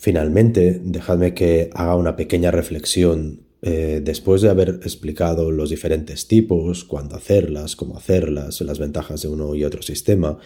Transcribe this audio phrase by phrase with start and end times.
[0.00, 6.84] Finalmente, dejadme que haga una pequeña reflexión eh, después de haber explicado los diferentes tipos,
[6.84, 10.38] cuándo hacerlas, cómo hacerlas, las ventajas de uno y otro sistema,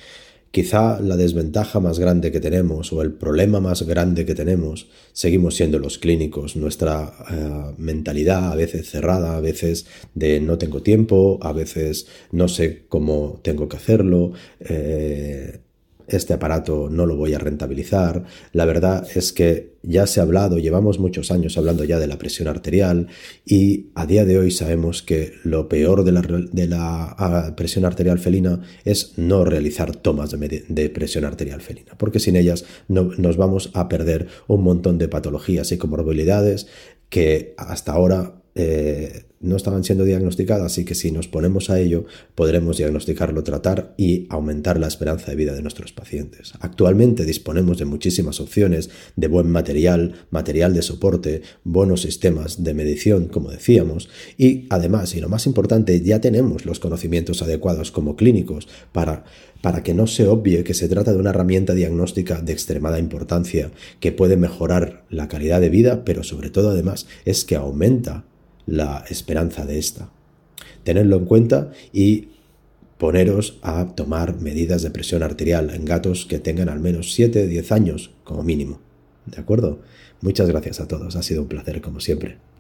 [0.51, 5.55] quizá la desventaja más grande que tenemos o el problema más grande que tenemos seguimos
[5.55, 11.39] siendo los clínicos, nuestra eh, mentalidad a veces cerrada, a veces de no tengo tiempo,
[11.43, 14.33] a veces no sé cómo tengo que hacerlo.
[14.59, 15.61] Eh,
[16.09, 18.25] este aparato no lo voy a rentabilizar.
[18.53, 22.19] La verdad es que ya se ha hablado, llevamos muchos años hablando ya de la
[22.19, 23.09] presión arterial
[23.45, 27.85] y a día de hoy sabemos que lo peor de la, de la ah, presión
[27.85, 33.37] arterial felina es no realizar tomas de, presión arterial felina, porque sin ellas no, nos
[33.37, 36.67] vamos a perder un montón de patologías y comorbilidades
[37.09, 42.07] que hasta ahora eh, no estaban siendo diagnosticadas, así que si nos ponemos a ello
[42.35, 46.55] podremos diagnosticarlo, tratar y aumentar la esperanza de vida de nuestros pacientes.
[46.61, 53.29] Actualmente disponemos de muchísimas opciones de buen material, material de soporte, buenos sistemas de medición,
[53.29, 58.69] como decíamos, y además, y lo más importante, ya tenemos los conocimientos adecuados como clínicos
[58.93, 59.25] para
[59.61, 63.71] para que no se obvie que se trata de una herramienta diagnóstica de extremada importancia
[63.99, 68.25] que puede mejorar la calidad de vida, pero sobre todo además es que aumenta
[68.67, 70.11] la esperanza de esta.
[70.83, 72.29] Tenedlo en cuenta y
[72.99, 77.73] poneros a tomar medidas de presión arterial en gatos que tengan al menos 7, 10
[77.73, 78.81] años como mínimo.
[79.27, 79.81] ¿De acuerdo?
[80.21, 82.39] Muchas gracias a todos, ha sido un placer como siempre.